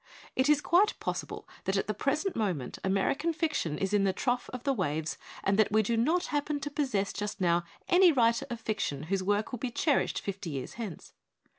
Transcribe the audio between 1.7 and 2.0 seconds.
at the